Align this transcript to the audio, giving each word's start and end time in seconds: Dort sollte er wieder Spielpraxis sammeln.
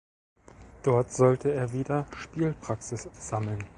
Dort 0.81 1.13
sollte 1.13 1.53
er 1.53 1.73
wieder 1.73 2.07
Spielpraxis 2.17 3.07
sammeln. 3.13 3.63